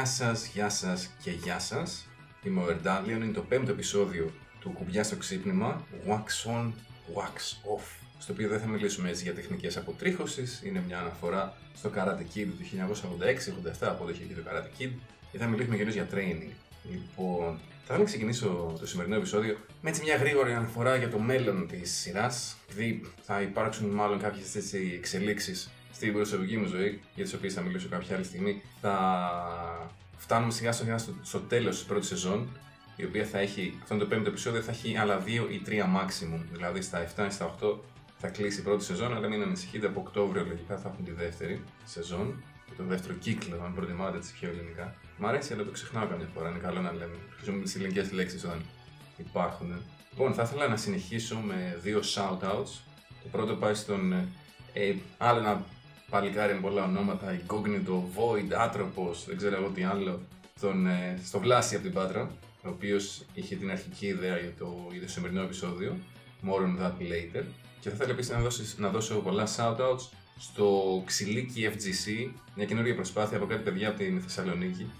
[0.00, 2.08] Γεια σας, γεια σας και γεια σας.
[2.42, 6.64] Είμαι ο Ερντάλιον, είναι το πέμπτο επεισόδιο του κουμπιά στο ξύπνημα Wax On,
[7.14, 7.36] Wax
[7.76, 7.84] Off
[8.18, 12.46] στο οποίο δεν θα μιλήσουμε έτσι για τεχνικές αποτρίχωσης, είναι μια αναφορά στο Karate Kid
[12.46, 12.64] του
[13.80, 14.90] 1986-87 από ό,τι είχε το Karate Kid
[15.32, 16.50] και θα μιλήσουμε κυρίως για training.
[16.90, 21.18] Λοιπόν, θα ήθελα να ξεκινήσω το σημερινό επεισόδιο με έτσι μια γρήγορη αναφορά για το
[21.18, 27.24] μέλλον της σειράς, επειδή θα υπάρξουν μάλλον κάποιες έτσι εξελίξεις στην προσωπική μου ζωή, για
[27.24, 31.84] τις οποίες θα μιλήσω κάποια άλλη στιγμή, θα φτάνουμε σιγά σιγά στο, στο τέλος της
[31.84, 32.48] πρώτης σεζόν,
[32.96, 35.86] η οποία θα έχει, αυτό είναι το πέμπτο επεισόδιο, θα έχει άλλα δύο ή τρία
[35.96, 36.40] maximum.
[36.52, 37.78] Δηλαδή στα 7 ή στα 8
[38.18, 41.62] θα κλείσει η πρώτη σεζόν, αλλά μην ανησυχείτε, από Οκτώβριο λογικά θα έχουν τη δεύτερη
[41.84, 44.94] σεζόν και τον δεύτερο κύκλο, αν προτιμάτε τι πιο ελληνικά.
[45.18, 46.48] Μ' αρέσει, αλλά το ξεχνάω καμιά φορά.
[46.48, 47.14] Είναι καλό να λέμε.
[47.30, 48.62] Χρησιμοποιούμε τις ελληνικές λέξεις όταν
[49.16, 49.82] υπάρχουν.
[50.10, 52.72] Λοιπόν, θα ήθελα να συνεχίσω με δύο shout-outs.
[53.22, 54.12] Το πρώτο πάει στον
[54.72, 55.64] ε, άλλο ένα
[56.10, 60.20] παλικάρι με πολλά ονόματα, Incognito, Void, Άτροπος, δεν ξέρω εγώ τι άλλο,
[60.60, 62.30] τον, ε, στο Βλάση από την Πάτρα,
[62.64, 65.96] ο οποίος είχε την αρχική ιδέα για το, για το σημερινό επεισόδιο.
[66.46, 67.44] More on that later.
[67.80, 68.30] Και θα ήθελα επίσης
[68.78, 70.08] να, να δώσω πολλά shoutouts
[70.38, 74.90] στο Ξυλίκι FGC, μια καινούργια προσπάθεια από κάτι παιδιά από την Θεσσαλονίκη.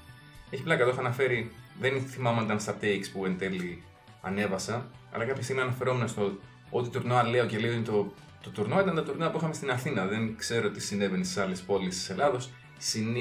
[0.51, 3.83] Έχει πλάκα, το είχα αναφέρει, δεν θυμάμαι αν ήταν στα takes που εν τέλει
[4.21, 6.39] ανέβασα, αλλά κάποια στιγμή αναφερόμουν στο
[6.71, 9.55] ότι το τουρνουά λέω και λέω είναι το το τουρνουά ήταν τα τουρνουά που είχαμε
[9.55, 10.07] στην Αθήνα.
[10.07, 12.51] Δεν ξέρω τι συνέβαινε στις άλλες πόλεις της Ελλάδος.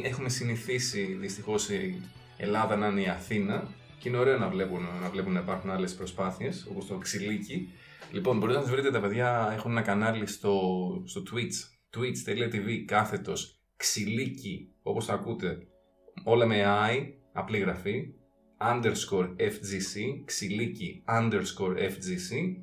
[0.03, 2.01] Έχουμε συνηθίσει δυστυχώς η
[2.37, 3.67] Ελλάδα να είναι η Αθήνα
[3.99, 7.69] και είναι ωραίο να βλέπουν να, βλέπουν να υπάρχουν άλλες προσπάθειες όπως το Ξυλίκι.
[8.11, 9.51] Λοιπόν, μπορείτε να τους βρείτε τα παιδιά.
[9.53, 10.61] Έχουν ένα κανάλι στο,
[11.05, 11.97] στο Twitch.
[11.97, 15.57] Twitch.tv κάθετος Ξυλίκι, όπως το ακούτε.
[16.23, 18.13] Όλα με I, απλή γραφή.
[18.61, 22.55] Underscore FGC, ξυλίκι underscore FGC.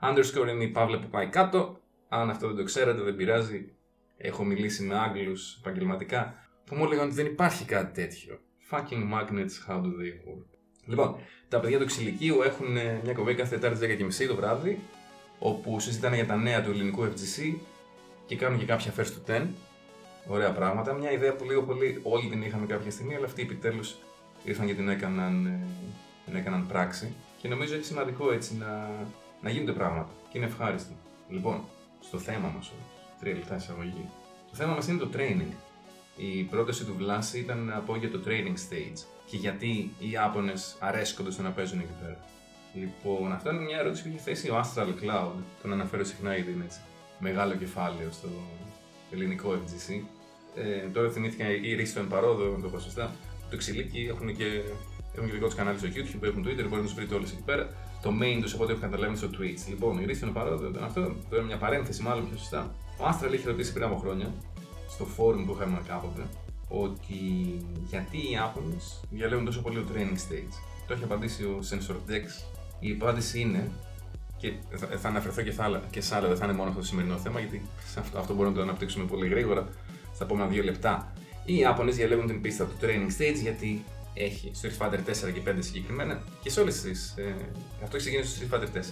[0.00, 1.79] Underscore είναι η παύλα που πάει κάτω.
[2.12, 3.72] Αν αυτό δεν το ξέρετε, δεν πειράζει.
[4.16, 6.34] Έχω μιλήσει με Άγγλους επαγγελματικά
[6.64, 8.38] που μου έλεγαν ότι δεν υπάρχει κάτι τέτοιο.
[8.70, 10.46] Fucking magnets, how do they work;
[10.86, 11.16] Λοιπόν,
[11.48, 14.78] τα παιδιά του Ξυλικίου έχουν ε, μια κοβέη κάθε Τετάρτη 10.30 το βράδυ,
[15.38, 17.54] όπου συζητάνε για τα νέα του ελληνικού FGC
[18.26, 19.46] και κάνουν και κάποια first to 10.
[20.26, 20.92] Ωραία πράγματα.
[20.92, 23.96] Μια ιδέα που λίγο πολύ όλοι την είχαμε κάποια στιγμή, αλλά αυτοί επιτέλους
[24.44, 25.66] ήρθαν και την έκαναν, ε,
[26.24, 27.14] την έκαναν πράξη.
[27.40, 28.90] Και νομίζω έχει σημαντικό έτσι να,
[29.42, 30.92] να γίνονται πράγματα και είναι ευχάριστο.
[31.28, 31.64] Λοιπόν,
[32.00, 32.82] στο θέμα μας όμω.
[33.20, 34.08] Τρία λεπτά εισαγωγή.
[34.50, 35.52] Το θέμα μας είναι το training.
[36.16, 40.76] Η πρόταση του Βλάση ήταν να πω για το training stage και γιατί οι Ιάπωνες
[40.78, 42.18] αρέσκονται στο να παίζουν εκεί πέρα.
[42.74, 45.32] Λοιπόν, αυτό είναι μια ερώτηση που έχει θέσει ο Astral Cloud.
[45.62, 46.80] Τον αναφέρω συχνά γιατί είναι έτσι.
[47.18, 48.28] Μεγάλο κεφάλαιο στο
[49.10, 50.02] ελληνικό FGC.
[50.54, 53.14] Ε, τώρα θυμήθηκα η Ρίστο Παρόδο, με το πω σωστά.
[53.50, 54.44] Το Ξυλίκι έχουν και,
[55.14, 57.42] έχουν και δικό του κανάλι στο YouTube, έχουν Twitter, μπορείτε να τους βρείτε όλες εκεί
[57.42, 57.68] πέρα
[58.02, 59.68] το main τους, οπότε έχω καταλάβει στο Twitch.
[59.68, 61.00] Λοιπόν, η Ρίστον παράδειγμα ήταν αυτό,
[61.30, 62.74] το είναι μια παρένθεση, μάλλον πιο σωστά.
[62.96, 64.32] Ο Άστραλ είχε ρωτήσει πριν από χρόνια,
[64.88, 66.22] στο forum που είχαμε κάποτε,
[66.68, 67.14] ότι
[67.88, 68.76] γιατί οι Ιάπωνε
[69.10, 70.54] διαλέγουν τόσο πολύ το training stage.
[70.86, 72.44] Το έχει απαντήσει ο Sensor Dex.
[72.80, 73.70] Η απάντηση είναι,
[74.36, 74.52] και
[75.00, 77.40] θα αναφερθώ και, θα, και σε άλλα, δεν θα είναι μόνο αυτό το σημερινό θέμα,
[77.40, 77.62] γιατί
[77.98, 79.68] αυτό, αυτό μπορούμε να το αναπτύξουμε πολύ γρήγορα
[80.14, 81.12] στα επόμενα δύο λεπτά.
[81.44, 83.84] Οι Ιάπωνε διαλέγουν την πίστα του training stage γιατί
[84.14, 87.14] έχει στο Street Fighter 4 και 5 συγκεκριμένα και σε όλες τις.
[87.16, 87.34] Ε,
[87.82, 88.82] αυτό έχει ξεκινήσει στο Street Fighter 4.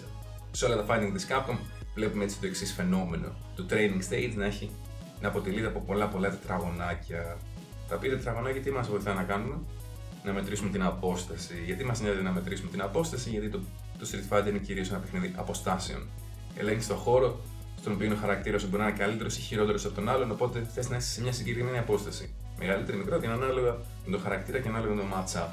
[0.50, 1.56] Σε όλα τα fighting τη Capcom
[1.94, 3.34] βλέπουμε έτσι το εξής φαινόμενο.
[3.56, 4.70] Το training stage να έχει
[5.20, 7.36] να αποτελείται από πολλά πολλά τετραγωνάκια.
[7.88, 9.56] Τα οποία τετραγωνάκια τι μας βοηθά να κάνουμε,
[10.24, 11.62] να μετρήσουμε την απόσταση.
[11.64, 13.60] Γιατί μας νοιάζει να μετρήσουμε την απόσταση, γιατί το,
[13.98, 16.08] το Street Fighter είναι κυρίως ένα παιχνίδι αποστάσεων.
[16.56, 17.40] Ελέγχεις τον χώρο
[17.80, 20.66] στον οποίο ο χαρακτήρας σου μπορεί να είναι καλύτερος ή χειρότερος από τον άλλον, οπότε
[20.74, 23.76] θες να είσαι σε μια συγκεκριμένη απόσταση μεγαλύτερη, μικρότερη, ανάλογα
[24.06, 25.50] με το χαρακτήρα και ανάλογα με το match-up.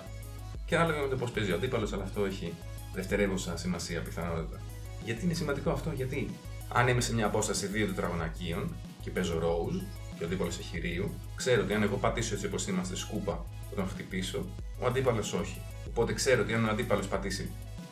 [0.65, 2.53] Και ανάλογα με το πώς παίζει ο αντίπαλος, αλλά αυτό έχει
[2.93, 4.61] δευτερεύουσα σημασία πιθανότητα.
[5.03, 6.29] Γιατί είναι σημαντικό αυτό, γιατί
[6.73, 9.81] αν είμαι σε μια απόσταση δύο τετραγωνακίων και παίζω Rose
[10.17, 13.87] και ο αντίπαλος έχει ρίου, ξέρω ότι αν εγώ πατήσω έτσι όπως είμαστε σκούπα όταν
[13.87, 14.45] χτυπήσω,
[14.79, 15.61] ο αντίπαλος όχι.
[15.87, 17.49] Οπότε ξέρω ότι αν ο αντίπαλος πατήσει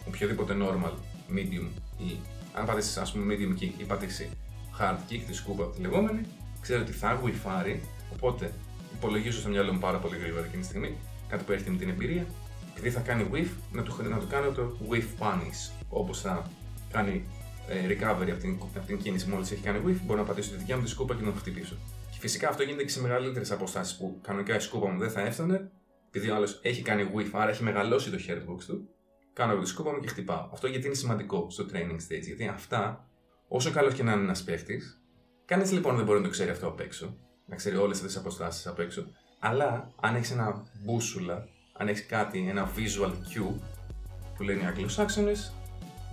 [0.07, 0.91] οποιοδήποτε normal,
[1.35, 1.67] medium
[1.97, 2.17] ή
[2.53, 4.29] αν πατήσει ας πούμε medium kick ή πατήσει
[4.79, 6.21] hard kick, τη σκούπα τη λεγόμενη,
[6.61, 7.83] ξέρω ότι θα γουιφάρει,
[8.13, 8.53] οπότε
[8.95, 10.97] υπολογίζω στο μυαλό μου πάρα πολύ γρήγορα εκείνη τη στιγμή,
[11.29, 12.25] κάτι που έρχεται με την εμπειρία,
[12.71, 15.83] επειδή θα κάνει whiff, να του, να του κάνω το whiff punish.
[15.89, 16.51] Όπως θα
[16.91, 17.25] κάνει
[17.67, 20.57] ε, recovery από την, από την κίνηση μόλις έχει κάνει whiff, μπορώ να πατήσω τη
[20.57, 21.75] δικιά μου τη σκούπα και να το χτυπήσω.
[22.11, 25.21] Και φυσικά αυτό γίνεται και σε μεγαλύτερες αποστάσεις που κανονικά η σκούπα μου δεν θα
[25.21, 25.71] έφτανε,
[26.07, 28.17] επειδή ο άλλος έχει κάνει whiff, άρα έχει μεγαλώσει το
[28.49, 28.89] box του.
[29.33, 30.49] Κάνω από τη σκούπα μου και χτυπάω.
[30.53, 33.07] Αυτό γιατί είναι σημαντικό στο training stage, γιατί αυτά,
[33.47, 35.01] όσο καλός και να είναι ένας παίχτης,
[35.45, 38.21] κανείς λοιπόν δεν μπορεί να το ξέρει αυτό απ' έξω να ξέρει όλες αυτές τις
[38.21, 39.05] αποστάσεις απ' έξω.
[39.39, 41.47] Αλλά αν έχεις ένα μπούσουλα,
[41.77, 43.53] αν έχεις κάτι, ένα visual cue
[44.35, 45.31] που λένε οι Αγγλοσάξονε,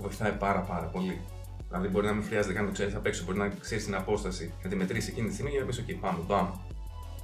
[0.00, 1.20] βοηθάει πάρα πάρα πολύ.
[1.68, 3.94] Δηλαδή μπορεί να μην χρειάζεται καν να το ξέρεις απ' έξω, μπορεί να ξέρεις την
[3.94, 6.50] απόσταση, να τη μετρήσεις εκείνη τη στιγμή για να πεις: OK, πάμε, πάμε.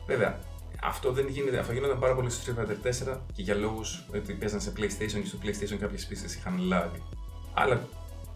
[0.06, 0.38] Βέβαια,
[0.82, 4.32] Αυτό δεν γίνεται, αυτό γινόταν πάρα πολύ στο Street Fighter 4 και για λόγους ότι
[4.32, 7.00] παίζαν σε PlayStation και στο PlayStation κάποιες πίστες είχαν lag.
[7.54, 7.88] Αλλά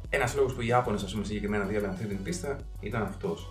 [0.08, 3.48] ένας λόγος που οι Ιάπωνες, ας πούμε, συγκεκριμένα διάλεγαν αυτή την πίστα ήταν αυτός.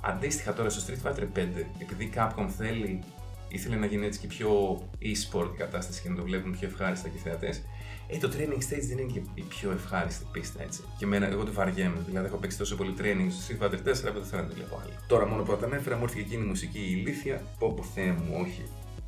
[0.00, 1.48] Αντίστοιχα τώρα στο Street Fighter 5,
[1.78, 3.02] επειδή η Capcom θέλει,
[3.48, 7.08] ήθελε να γίνει έτσι και πιο e-sport η κατάσταση και να το βλέπουν πιο ευχάριστα
[7.08, 7.62] και οι θεατές,
[8.08, 10.80] ε, το training stage δεν είναι και η πιο ευχάριστη πίστα έτσι.
[10.98, 12.02] Και εμένα, εγώ το βαριέμαι.
[12.06, 14.54] Δηλαδή, έχω παίξει τόσο πολύ training στο Street Fighter 4 που δεν θέλω να το
[14.54, 14.92] βλέπω άλλο.
[15.06, 17.42] Τώρα, μόνο που όταν έφερα, μου ήρθε εκείνη η μουσική η ηλίθεια.
[17.58, 18.62] Πω, πω, θεέ μου, όχι.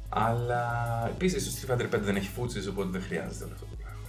[0.08, 0.62] Αλλά
[1.08, 4.06] επίσης στο Street Fighter 5 δεν έχει φούτσες, οπότε δεν χρειάζεται όλο αυτό το πράγμα.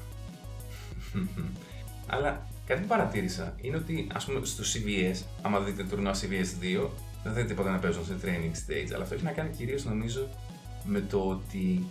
[2.14, 6.90] Αλλά κάτι που παρατήρησα είναι ότι, ας πούμε, στο CVS, άμα δείτε τουρνουά CVS 2,
[7.24, 8.92] δεν δείτε τίποτα να παίζουν σε training stage.
[8.94, 10.28] Αλλά αυτό έχει να κάνει κυρίως, νομίζω,
[10.84, 11.86] με το ότι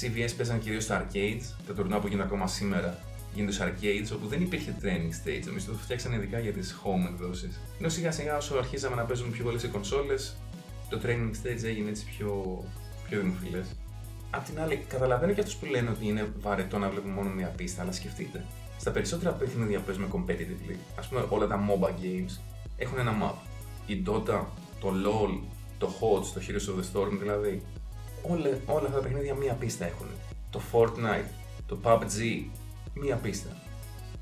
[0.00, 2.98] CVS παίζαν κυρίως στα arcades, τα τουρνουά που γίνονται ακόμα σήμερα
[3.34, 5.46] γίνονται σε arcades όπου δεν υπήρχε training stage.
[5.48, 7.60] Εμείς το φτιάξαν ειδικά για τις home εκδόσεις.
[7.78, 10.36] Ενώ σιγά σιγά όσο αρχίζαμε να παίζουμε πιο πολύ σε κονσόλες,
[10.88, 12.64] το training stage έγινε έτσι πιο,
[13.08, 13.66] πιο δημοφιλές.
[14.30, 17.46] Απ' την άλλη, καταλαβαίνω και αυτούς που λένε ότι είναι βαρετό να βλέπουμε μόνο μία
[17.46, 18.44] πίστα, αλλά σκεφτείτε.
[18.78, 22.40] Στα περισσότερα παιχνίδια που παίζουμε competitively, ας πούμε όλα τα MOBA games,
[22.76, 23.34] έχουν ένα map.
[23.86, 24.44] Η Dota,
[24.80, 25.40] το LOL,
[25.78, 27.62] το HOTS, το Heroes of the Storm δηλαδή,
[28.22, 30.06] όλα, όλα αυτά τα παιχνίδια μία πίστα έχουν.
[30.50, 31.30] Το Fortnite,
[31.66, 32.44] το PUBG,
[32.94, 33.50] μία πίστα.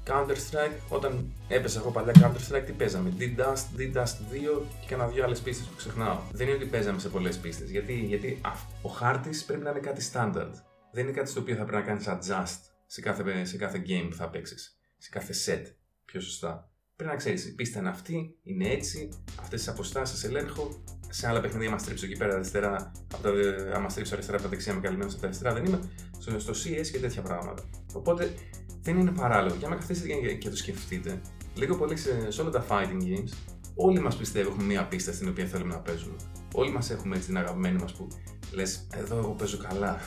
[0.07, 4.17] Counter Strike, όταν έπεσα εγώ παλιά Counter Strike, τι παίζαμε; D-Dust, D-Dust
[4.59, 6.19] 2 και κανένα δύο άλλες πίστες που ξεχνάω.
[6.33, 7.71] Δεν είναι ότι παίζαμε σε πολλές πίστες.
[7.71, 8.41] Γιατί, γιατί
[8.83, 10.53] ο χάρτης πρέπει να είναι κάτι standard.
[10.93, 14.07] Δεν είναι κάτι στο οποίο θα πρέπει να κάνεις adjust σε κάθε, σε κάθε game
[14.11, 14.79] που θα παίξεις.
[14.97, 15.63] Σε κάθε set,
[16.05, 16.71] πιο σωστά.
[16.97, 19.09] Πρέπει να ξέρεις, η πίστα είναι αυτή, είναι έτσι,
[19.41, 20.85] αυτές τις αποστάσεις ελέγχω.
[21.09, 23.31] Σε άλλα παιχνίδια, άμα στρίψω εκεί πέρα αριστερά, από τα,
[23.75, 25.81] άμα στρίψω αριστερά από τα δεξιά, με καλυμμένος από τα αριστερά, δεν είμαι.
[26.19, 27.69] Στο, στο CS και τέτοια πράγματα.
[27.93, 28.35] Οπότε
[28.83, 29.57] δεν είναι παράλογο.
[29.57, 31.21] Και άμα καθίσετε και, και το σκεφτείτε,
[31.55, 33.33] λίγο πολύ σε, σε όλα τα fighting games,
[33.75, 36.17] όλοι μας πιστεύω έχουμε μία πίστα στην οποία θέλουμε να παίζουμε.
[36.53, 38.09] Όλοι μας έχουμε έτσι την αγαπημένη μας που
[38.53, 40.01] λες, εδώ εγώ παίζω καλά.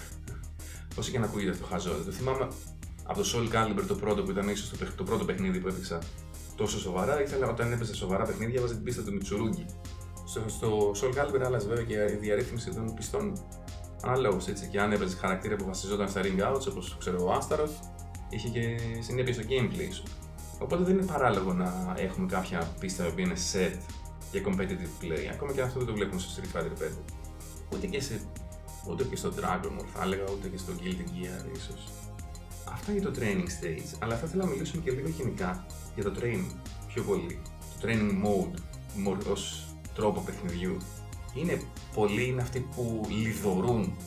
[0.97, 1.91] Όσο και να ακούγεται αυτό χαζό.
[2.05, 2.47] Το θυμάμαι
[3.07, 5.99] από το Soul Calibur το πρώτο που ήταν ίσως το, το πρώτο παιχνίδι που έπαιξα
[6.55, 7.21] τόσο σοβαρά.
[7.21, 9.65] Ήθελα όταν έπαιζε σοβαρά παιχνίδια, βάζα την πίστα του Μιτσουρούγκη.
[10.25, 13.33] Στο, στο Soul Calibur άλλαζε βέβαια και η διαρρύθμιση των πιστών
[14.03, 14.67] αναλόγως έτσι.
[14.67, 17.69] Και αν έπαιζε χαρακτήρα που βασιζόταν στα ring outs, όπως ξέρω ο Άσταρο,
[18.29, 20.03] είχε και συνέπειες στο gameplay σου.
[20.59, 23.77] Οπότε δεν είναι παράλογο να έχουμε κάποια πίστα που είναι set
[24.31, 25.25] για competitive play.
[25.31, 26.91] Ακόμα και αυτό δεν το βλέπουμε στο Street Fighter 5.
[27.73, 28.21] Ούτε και, σε,
[28.89, 31.87] ούτε και στο Dragon Ball θα έλεγα, ούτε και στο Guilty Gear ίσως.
[32.71, 35.65] Αυτά για το training stage, αλλά θα ήθελα να μιλήσουμε και λίγο γενικά
[35.95, 36.55] για το training
[36.93, 37.41] πιο πολύ.
[37.79, 38.11] Το training
[39.07, 39.65] mode ως
[39.95, 40.77] τρόπο παιχνιδιού.
[41.33, 41.61] Είναι
[41.93, 43.97] πολλοί είναι αυτοί που λιδωρούν.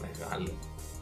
[0.00, 0.52] μεγάλο.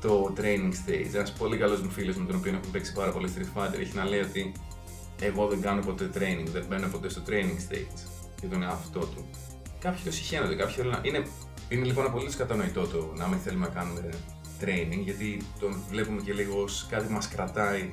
[0.01, 1.15] Το training stage.
[1.15, 3.97] Ένας πολύ καλός μου φίλος με τον οποίο έχω παίξει πάρα πολύ Street Fighter έχει
[3.97, 4.53] να λέει ότι
[5.21, 7.99] εγώ δεν κάνω ποτέ training, δεν μπαίνω ποτέ στο training stage
[8.41, 9.27] για τον εαυτό του.
[9.79, 11.01] Κάποιοι το συχαίνονται, κάποιοι θέλουν να.
[11.03, 11.27] Είναι,
[11.69, 14.11] είναι λοιπόν απολύτως κατανοητό το να μην θέλουμε να κάνουμε
[14.61, 17.93] training, γιατί τον βλέπουμε και λίγο ως κάτι που μας κρατάει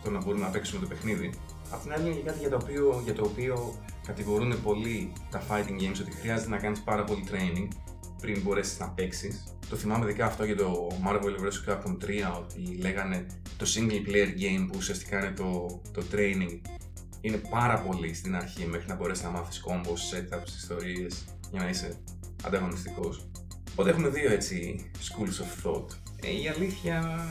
[0.00, 1.32] στο να μπορούμε να παίξουμε το παιχνίδι.
[1.70, 3.74] Απ' την άλλη είναι και κάτι για το οποίο, για το οποίο
[4.06, 7.68] κατηγορούν πολύ τα fighting games ότι χρειάζεται να κάνεις πάρα πολύ training
[8.20, 9.44] πριν μπορέσεις να παίξεις.
[9.68, 11.72] Το θυμάμαι ειδικά αυτό για το Marvel vs.
[11.72, 13.26] Capcom 3 ότι λέγανε
[13.56, 16.60] το single player game που ουσιαστικά είναι το, το training
[17.20, 21.68] είναι πάρα πολύ στην αρχή μέχρι να μπορέσεις να μάθεις combos, setups, ιστορίες για να
[21.68, 21.96] είσαι
[22.44, 23.26] ανταγωνιστικός.
[23.72, 25.86] Οπότε έχουμε δύο έτσι schools of thought.
[26.22, 27.26] Ε, η αλήθεια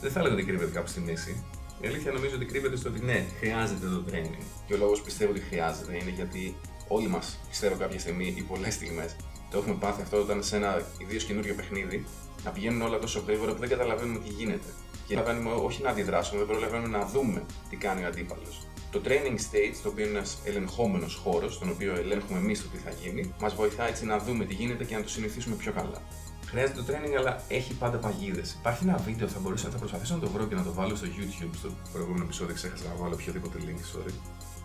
[0.00, 1.44] δεν θα έλεγα ότι κρύβεται κάπου στη μέση.
[1.80, 4.44] Η αλήθεια νομίζω ότι κρύβεται στο ότι ναι, χρειάζεται το training.
[4.66, 6.56] Και ο λόγος πιστεύω ότι χρειάζεται είναι γιατί
[6.88, 9.16] όλοι μας πιστεύω κάποια στιγμή ή πολλές στιγμές
[9.54, 12.04] το έχουμε πάθει αυτό όταν σε ένα ιδίως καινούριο παιχνίδι
[12.44, 14.68] να πηγαίνουν όλα τόσο γρήγορα που δεν καταλαβαίνουμε τι γίνεται.
[15.06, 18.66] Και καταλαβαίνουμε όχι να αντιδράσουμε, δεν προλαβαίνουμε να δούμε τι κάνει ο αντίπαλος.
[18.94, 22.78] Το training stage, το οποίο είναι ένας ελεγχόμενος χώρος, στον οποίο ελέγχουμε εμείς το τι
[22.78, 26.02] θα γίνει, μας βοηθάει έτσι να δούμε τι γίνεται και να το συνηθίσουμε πιο καλά.
[26.46, 28.56] Χρειάζεται το training, αλλά έχει πάντα παγίδες.
[28.60, 31.06] Υπάρχει ένα βίντεο, θα μπορούσα θα προσπαθήσω να το βρω και να το βάλω στο
[31.06, 31.54] YouTube.
[31.58, 34.12] Στο προηγούμενο επεισόδιο ξέχασα να βάλω οποιοδήποτε link, sorry.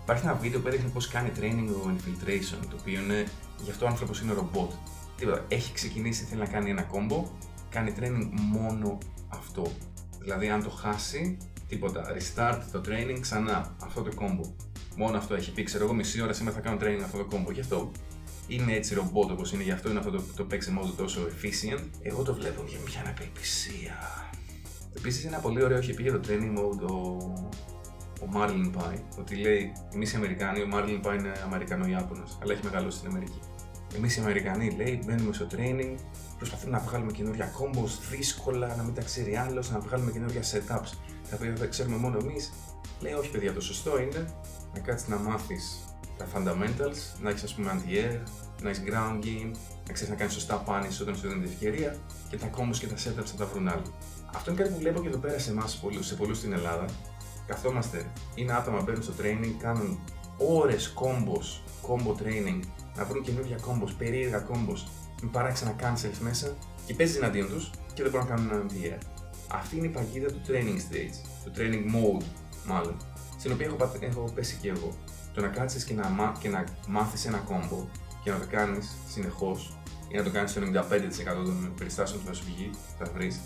[0.04, 3.28] Υπάρχει ένα βίντεο που έδειχνε πώς κάνει training ο infiltration, το οποίο είναι
[3.64, 4.72] γι' αυτό ο άνθρωπος είναι ρομπότ.
[5.18, 5.46] Τίποτα.
[5.48, 7.28] Έχει ξεκινήσει, θέλει να κάνει ένα κόμπο,
[7.70, 9.72] κάνει training μόνο αυτό.
[10.20, 11.38] Δηλαδή, αν το χάσει,
[11.70, 12.16] τίποτα.
[12.16, 13.76] Restart το training ξανά.
[13.84, 14.54] Αυτό το κόμπο.
[14.96, 15.64] Μόνο αυτό έχει πει.
[15.64, 17.52] Ξέρω εγώ, μισή ώρα σήμερα θα κάνω training αυτό το κόμπο.
[17.52, 17.92] Γι' αυτό
[18.48, 21.84] είναι έτσι ρομπότ όπως είναι, γι' αυτό είναι αυτό το, το παίξιμο του τόσο efficient.
[22.02, 23.98] Εγώ το βλέπω για μια αναπελπισία.
[24.98, 26.96] Επίσης, ένα πολύ ωραίο έχει πει για το training mode ο,
[28.22, 29.00] ο Marlin Pie.
[29.20, 33.40] Ότι λέει, εμείς οι Αμερικάνοι, ο Marlin Pie είναι Αμερικανό-Ιάπωνο, αλλά έχει μεγαλώσει στην Αμερική.
[33.96, 35.96] Εμείς οι Αμερικανοί, λέει, μπαίνουμε στο training,
[36.38, 40.92] προσπαθούμε να βγάλουμε καινούργια combos δύσκολα, να μην τα ξέρει άλλος, να βγάλουμε καινούργια setups
[41.30, 42.52] τα οποία δεν ξέρουμε μόνο εμείς.
[43.00, 44.34] Λέει, όχι παιδιά, το σωστό είναι
[44.74, 45.80] να κάτσεις να μάθεις
[46.18, 48.20] τα fundamentals, να έχεις ας πούμε anti-air,
[48.62, 49.52] να έχεις ground game,
[49.88, 51.98] να ξέρεις να κάνεις σωστά πάνη όταν σου δίνει την ευκαιρία
[52.30, 53.82] και τα combos και τα setups θα τα βρουν άλλοι.
[54.34, 56.86] Αυτό είναι κάτι που βλέπω και εδώ πέρα σε εμάς, σε πολλούς στην Ελλάδα.
[57.48, 58.06] Καθόμαστε,
[58.36, 60.00] είναι άτομα μπαίνουν στο training, κάνουν
[60.38, 62.60] ώρες combos, combo training,
[62.96, 64.80] να βρουν καινούργια combos, περίεργα combos,
[65.22, 66.56] με παράξενα cancels μέσα
[66.86, 69.19] και παίζεις εναντίον τους και δεν μπορούν να κάνουν ένα MTR.
[69.52, 72.26] Αυτή είναι η παγίδα του training stage, του training mode
[72.66, 72.96] μάλλον,
[73.38, 74.98] στην οποία έχω, έχω πέσει και εγώ.
[75.34, 77.86] Το να κάτσει και να, μά, και να μάθεις ένα combo
[78.24, 79.78] και να το κάνεις συνεχώς
[80.10, 83.40] ή να το κάνεις στο 95% των περιστάσεων που θα σου βγει, θα βρεις,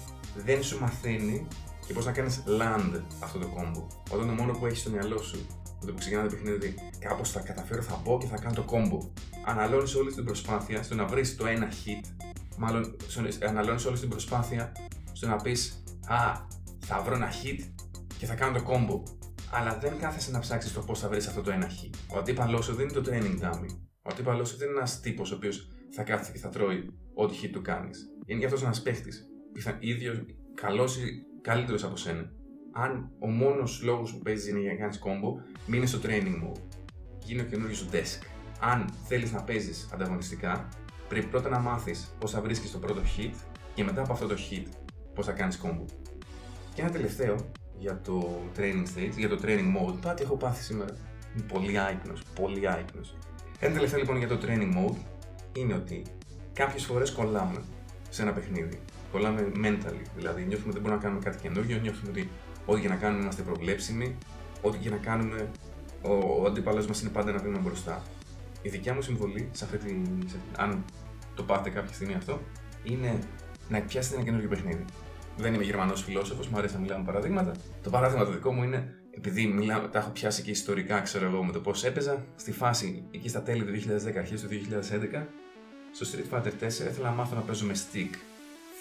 [0.46, 1.48] δεν σου μαθαίνει
[1.88, 3.84] και πώς να κάνεις land αυτό το combo.
[4.12, 5.48] Όταν το μόνο που έχεις στο μυαλό σου,
[5.82, 9.08] όταν ξεκινά το παιχνίδι, κάπως θα καταφέρω, θα μπω και θα κάνω το combo.
[9.46, 12.96] Αναλώνεις όλη την προσπάθεια στο να βρεις το ένα hit, μάλλον
[13.48, 14.72] αναλώνεις όλη την προσπάθεια
[15.14, 16.46] στο να πεις Α,
[16.80, 17.60] θα βρω ένα hit
[18.18, 19.12] και θα κάνω το combo.
[19.52, 21.96] Αλλά δεν κάθεσαι να ψάξεις το πώς θα βρεις αυτό το ένα hit.
[22.14, 23.78] Ο αντίπαλός σου δεν είναι το training dummy.
[24.02, 27.36] Ο αντίπαλός σου δεν είναι ένας τύπος ο οποίος θα κάθεται και θα τρώει ό,τι
[27.44, 28.10] hit του κάνεις.
[28.26, 29.26] Είναι γι' αυτός ένας παίχτης.
[29.80, 32.32] ίδιος καλός ή καλύτερος από σένα.
[32.74, 36.62] Αν ο μόνος λόγος που παίζεις είναι για να κάνεις combo, μείνεις στο training mode.
[37.20, 38.26] Γίνε ο καινούριο σου desk.
[38.60, 40.68] Αν θέλεις να παίζεις ανταγωνιστικά,
[41.08, 43.34] πρέπει πρώτα να μάθεις πώς θα βρίσκεις το πρώτο hit
[43.74, 44.66] και μετά από αυτό το hit
[45.16, 45.86] πώς θα κάνεις combo.
[46.74, 47.36] Και ένα τελευταίο
[47.78, 49.96] για το training stage, για το training mode.
[50.02, 50.96] Πάτε έχω πάθει σήμερα.
[51.36, 53.18] Είμαι πολύ άϊπνος, πολύ άϊπνος.
[53.60, 54.98] Ένα τελευταίο λοιπόν για το training mode
[55.58, 56.02] είναι ότι
[56.54, 57.62] κάποιες φορές κολλάμε
[58.10, 58.80] σε ένα παιχνίδι.
[59.12, 62.30] Κολλάμε mentally, δηλαδή νιώθουμε ότι δεν μπορούμε να κάνουμε κάτι καινούργιο, νιώθουμε ότι
[62.66, 64.18] ό,τι για να κάνουμε είμαστε προβλέψιμοι,
[64.62, 65.50] ό,τι για να κάνουμε
[66.02, 68.04] ο, ο αντίπαλος μας είναι πάντα ένα βήμα μπροστά.
[68.62, 70.84] Η δικιά μου συμβολή, σε αυτή τη, σε, αν
[71.36, 72.42] το πάτε κάποια στιγμή αυτό,
[72.84, 73.20] είναι
[73.70, 74.86] να πιάσετε ένα καινούργιο παιχνίδι.
[75.38, 77.52] Δεν είμαι Γερμανός φιλόσοφος, μου αρέσει να μιλάω με παραδείγματα.
[77.84, 81.44] Το παράδειγμα το δικό μου είναι, επειδή μιλάω, τα έχω πιάσει και ιστορικά, ξέρω εγώ,
[81.44, 85.26] με το πώς έπαιζα, στη φάση εκεί στα τέλη του 2010, αρχές του 2011,
[85.92, 88.16] στο Street Fighter 4 ήθελα να μάθω να παίζω με stick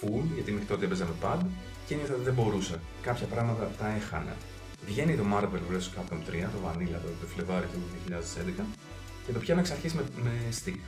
[0.00, 1.38] full, γιατί μέχρι τότε έπαιζα με pad
[1.86, 2.80] και νιώθα ότι δεν μπορούσα.
[3.02, 4.36] Κάποια πράγματα τα έχανα.
[4.86, 5.98] Βγαίνει το Marvel vs.
[5.98, 7.78] Capcom 3, το Vanilla, το, το Φλεβάρι του
[8.60, 8.62] 2011,
[9.26, 10.30] και το πιάνω εξ αρχής με, με
[10.64, 10.78] stick.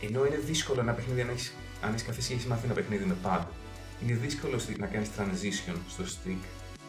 [0.00, 3.04] Ενώ είναι δύσκολο ένα παιχνίδι αν έχεις αν έχεις καθίσει και έχει μάθει ένα παιχνίδι
[3.04, 3.40] με pad,
[4.02, 6.42] είναι δύσκολο να κάνεις transition στο stick.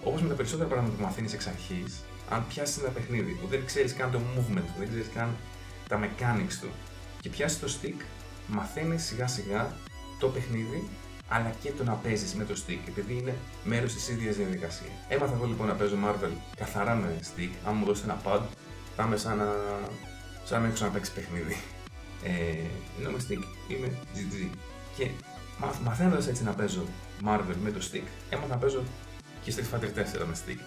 [0.03, 3.65] Όπως με τα περισσότερα πράγματα που μαθαίνεις εξ αρχής, αν πιάσεις ένα παιχνίδι που δεν
[3.65, 5.35] ξέρεις καν το movement του, δεν ξέρεις καν
[5.87, 6.69] τα mechanics του
[7.21, 8.01] και πιάσεις το stick,
[8.47, 9.73] μαθαίνεις σιγά σιγά
[10.19, 10.89] το παιχνίδι
[11.33, 14.91] αλλά και το να παίζεις με το stick, επειδή είναι μέρος της ίδιας διαδικασίας.
[15.07, 17.49] Έμαθα εγώ λοιπόν να παίζω Marvel καθαρά με stick.
[17.67, 18.41] Αν μου δώσει ένα pad,
[18.95, 19.55] θα είμαι σαν να,
[20.43, 21.57] σαν να έχω ξαναπέξει παιχνίδι.
[22.23, 22.29] Ε,
[22.99, 24.49] ενώ με stick είμαι GG.
[24.97, 25.09] Και
[25.83, 26.83] μαθαίνοντας έτσι να παίζω
[27.25, 28.83] Marvel με το stick, έμαθα να παίζω
[29.43, 30.59] και Street Fighter 4 με stick.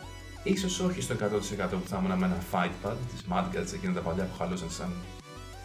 [0.69, 1.19] σω όχι στο 100%
[1.71, 4.71] που θα ήμουν με ένα fight pad της Mad Guts, εκείνα τα παλιά που χαλούσαν
[4.71, 4.93] σαν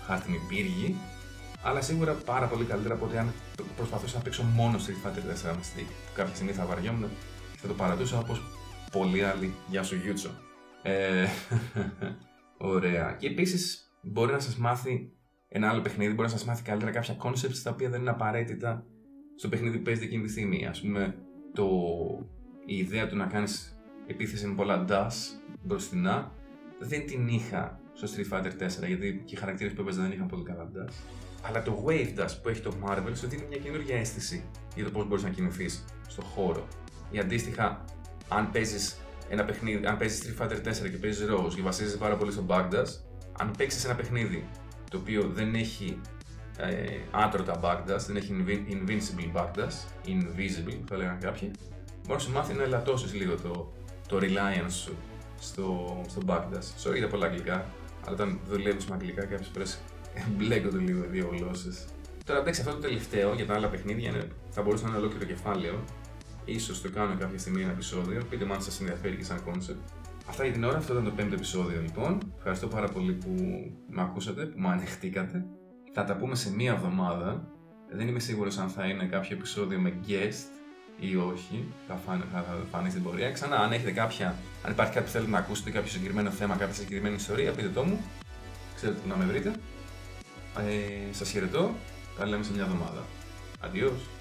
[0.05, 0.95] χάρτινη πύργη,
[1.63, 3.33] αλλά σίγουρα πάρα πολύ καλύτερα από ότι αν
[3.75, 5.87] προσπαθούσα να παίξω μόνο Street Fighter 4 με stick.
[5.87, 7.09] Που κάποια στιγμή θα βαριόμουν
[7.51, 8.41] και θα το παρατούσα όπως
[8.91, 9.53] πολλοί άλλοι.
[9.67, 10.29] Γεια σου, Γιούτσο.
[10.81, 11.25] Ε,
[12.73, 13.15] ωραία.
[13.19, 15.11] Και επίσης μπορεί να σας μάθει
[15.49, 18.85] ένα άλλο παιχνίδι μπορεί να σας μάθει καλύτερα κάποια concepts τα οποία δεν είναι απαραίτητα
[19.39, 20.65] στο παιχνίδι που παίζετε εκείνη τη στιγμή.
[20.65, 21.15] Α πούμε,
[21.53, 21.67] το...
[22.65, 25.13] η ιδέα του να κάνεις επίθεση με πολλά dash
[25.63, 26.31] μπροστινά
[26.79, 30.27] δεν την είχα στο Street Fighter 4 γιατί και οι χαρακτήρες που έπαιζαν δεν είχαν
[30.27, 30.93] πολύ καλά dash.
[31.41, 34.43] Αλλά το Wave Dash που έχει το Marvel σου δίνει μια καινούργια αίσθηση
[34.75, 36.67] για το πώς μπορείς να κινηθείς στον χώρο.
[37.11, 37.85] Ή αντίστοιχα,
[38.29, 38.97] αν παίζεις
[39.29, 42.45] ένα παιχνίδι, αν παίζεις Street Fighter 4 και παίζεις Rose και βασίζεσαι πάρα πολύ στο
[42.47, 42.91] Backdash,
[43.39, 44.47] αν παίξεις ένα παιχνίδι
[44.89, 45.99] το οποίο δεν έχει
[46.59, 51.51] ε, άτρωτα backdash, δεν έχει invincible backdash, invisible θα λέγανε κάποιοι,
[52.01, 53.73] μπορεί να σου μάθει να ελαττώσεις λίγο το,
[54.07, 54.95] το reliance σου
[55.39, 56.89] στο, στο backdash.
[56.89, 57.65] Sorry για πολλά αγγλικά,
[58.05, 59.79] αλλά όταν δουλεύεις με αγγλικά κάποιες φορές
[60.37, 61.85] μπλέκονται λίγο οι δύο γλώσσες.
[62.25, 65.25] Τώρα εντάξει, αυτό το τελευταίο για τα άλλα παιχνίδια είναι, θα μπορούσε να είναι ολόκληρο
[65.25, 65.83] κεφάλαιο.
[66.59, 68.23] σω το κάνω κάποια στιγμή ένα επεισόδιο.
[68.29, 69.83] Πείτε μου αν σας ενδιαφέρει και σαν concept.
[70.29, 72.33] Αυτά για την ώρα, αυτό ήταν το πέμπτο επεισόδιο λοιπόν.
[72.37, 73.33] Ευχαριστώ πάρα πολύ που
[73.89, 75.45] με ακούσατε, που με ανεχτήκατε.
[75.93, 77.43] Θα τα πούμε σε μία εβδομάδα.
[77.91, 80.59] Δεν είμαι σίγουρος αν θα είναι κάποιο επεισόδιο με guest
[80.99, 81.73] ή όχι.
[81.87, 83.31] Θα, φανεί, θα, φανεί στην πορεία.
[83.31, 86.73] Ξανά, αν έχετε κάποια, αν υπάρχει κάτι που θέλετε να ακούσετε, κάποιο συγκεκριμένο θέμα, κάποια
[86.73, 88.01] συγκεκριμένη ιστορία, πείτε το μου.
[88.75, 89.51] Ξέρετε που να με βρείτε.
[90.57, 91.75] Ε, σας χαιρετώ.
[92.17, 93.03] Τα λέμε σε μια εβδομάδα.
[93.61, 94.18] Adiós.